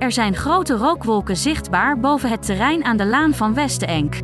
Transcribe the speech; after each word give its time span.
Er 0.00 0.12
zijn 0.12 0.34
grote 0.34 0.76
rookwolken 0.76 1.36
zichtbaar 1.36 1.98
boven 1.98 2.30
het 2.30 2.46
terrein 2.46 2.84
aan 2.84 2.96
de 2.96 3.06
laan 3.06 3.34
van 3.34 3.54
Westenenk. 3.54 4.20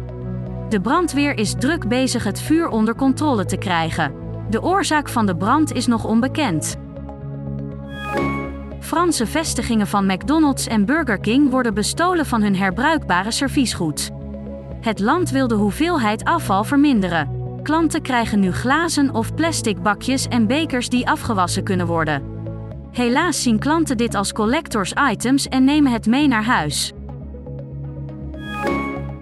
De 0.69 0.81
brandweer 0.81 1.39
is 1.39 1.55
druk 1.59 1.89
bezig 1.89 2.25
het 2.25 2.41
vuur 2.41 2.69
onder 2.69 2.95
controle 2.95 3.45
te 3.45 3.57
krijgen. 3.57 4.15
De 4.51 4.63
oorzaak 4.63 5.09
van 5.09 5.27
de 5.27 5.37
brand 5.37 5.73
is 5.73 5.87
nog 5.87 6.05
onbekend. 6.05 6.77
Franse 8.81 9.27
vestigingen 9.27 9.87
van 9.87 10.07
McDonald's 10.07 10.67
en 10.67 10.85
Burger 10.85 11.19
King 11.19 11.51
worden 11.51 11.75
bestolen 11.75 12.27
van 12.27 12.43
hun 12.43 12.57
herbruikbare 12.57 13.31
serviesgoed. 13.31 14.11
Het 14.81 14.99
land 15.01 15.31
wil 15.31 15.49
de 15.49 15.55
hoeveelheid 15.55 16.25
afval 16.25 16.65
verminderen. 16.65 17.31
Klanten 17.63 18.03
krijgen 18.03 18.41
nu 18.41 18.53
glazen 18.53 19.15
of 19.15 19.35
plastic 19.35 19.83
bakjes 19.83 20.29
en 20.29 20.47
bekers 20.47 20.89
die 20.89 21.09
afgewassen 21.09 21.65
kunnen 21.65 21.87
worden. 21.87 22.36
Helaas 22.97 23.43
zien 23.43 23.59
klanten 23.59 23.97
dit 23.97 24.15
als 24.15 24.33
collectors 24.33 24.93
items 25.11 25.49
en 25.49 25.65
nemen 25.65 25.93
het 25.93 26.07
mee 26.07 26.29
naar 26.29 26.45
huis. 26.45 26.93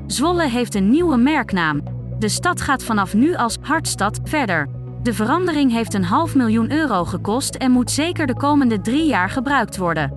Zwolle 0.07 0.49
heeft 0.49 0.75
een 0.75 0.91
nieuwe 0.91 1.17
merknaam. 1.17 1.83
De 2.19 2.29
stad 2.29 2.61
gaat 2.61 2.85
vanaf 2.85 3.15
nu 3.15 3.35
als 3.35 3.57
Hartstad 3.61 4.21
verder. 4.25 4.69
De 5.03 5.15
verandering 5.15 5.73
heeft 5.73 5.95
een 5.95 6.05
half 6.05 6.35
miljoen 6.35 6.73
euro 6.73 7.05
gekost 7.05 7.55
en 7.55 7.71
moet 7.71 7.91
zeker 7.91 8.27
de 8.27 8.37
komende 8.37 8.81
drie 8.81 9.07
jaar 9.07 9.31
gebruikt 9.31 9.77
worden. 9.77 10.13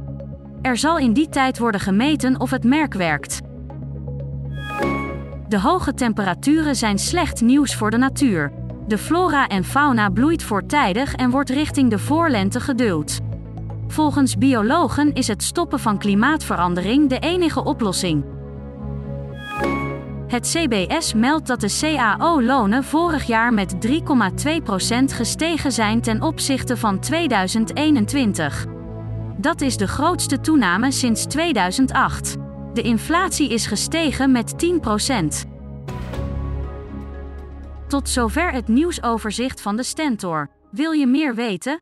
Er 0.61 0.77
zal 0.77 0.97
in 0.97 1.13
die 1.13 1.29
tijd 1.29 1.57
worden 1.57 1.81
gemeten 1.81 2.39
of 2.39 2.51
het 2.51 2.63
merk 2.63 2.93
werkt. 2.93 3.41
De 5.47 5.59
hoge 5.59 5.93
temperaturen 5.93 6.75
zijn 6.75 6.99
slecht 6.99 7.41
nieuws 7.41 7.75
voor 7.75 7.91
de 7.91 7.97
natuur. 7.97 8.51
De 8.87 8.97
flora 8.97 9.47
en 9.47 9.63
fauna 9.63 10.09
bloeit 10.09 10.43
voortijdig 10.43 11.15
en 11.15 11.29
wordt 11.29 11.49
richting 11.49 11.89
de 11.89 11.99
voorlente 11.99 12.59
geduwd. 12.59 13.25
Volgens 13.87 14.37
biologen 14.37 15.13
is 15.13 15.27
het 15.27 15.43
stoppen 15.43 15.79
van 15.79 15.97
klimaatverandering 15.97 17.09
de 17.09 17.19
enige 17.19 17.63
oplossing. 17.63 18.25
Het 20.27 20.47
CBS 20.47 21.13
meldt 21.13 21.47
dat 21.47 21.61
de 21.61 21.77
CAO-lonen 21.79 22.83
vorig 22.83 23.27
jaar 23.27 23.53
met 23.53 23.87
3,2% 23.87 23.91
gestegen 25.05 25.71
zijn 25.71 26.01
ten 26.01 26.21
opzichte 26.21 26.77
van 26.77 26.99
2021. 26.99 28.65
Dat 29.37 29.61
is 29.61 29.77
de 29.77 29.87
grootste 29.87 30.39
toename 30.39 30.91
sinds 30.91 31.25
2008. 31.25 32.35
De 32.73 32.81
inflatie 32.81 33.49
is 33.49 33.65
gestegen 33.67 34.31
met 34.31 34.53
10%. 35.45 35.49
Tot 37.87 38.09
zover 38.09 38.51
het 38.51 38.67
nieuwsoverzicht 38.67 39.61
van 39.61 39.75
de 39.75 39.83
Stentor. 39.83 40.49
Wil 40.71 40.91
je 40.91 41.07
meer 41.07 41.35
weten? 41.35 41.81